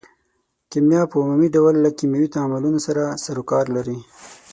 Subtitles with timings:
[0.71, 3.97] کیمیا په عمومي ډول له کیمیاوي تعاملونو سره سرو کار لري.